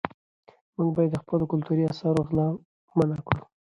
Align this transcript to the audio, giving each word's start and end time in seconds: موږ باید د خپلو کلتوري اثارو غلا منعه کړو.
موږ 0.75 0.89
باید 0.95 1.11
د 1.13 1.17
خپلو 1.23 1.43
کلتوري 1.51 1.83
اثارو 1.91 2.27
غلا 2.27 2.47
منعه 2.97 3.21
کړو. 3.27 3.43